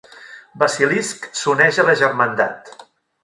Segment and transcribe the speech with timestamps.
[0.63, 2.75] Basilisk s'uneix a la germandat.